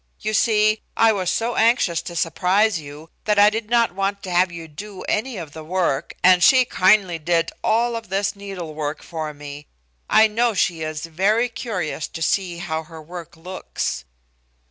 [0.19, 4.31] You see, I was so anxious to surprise you that I did not want to
[4.31, 9.03] have you do any of the work, and she kindly did all of this needlework
[9.03, 9.67] for me.
[10.09, 14.03] I know she is very curious to see how her work looks."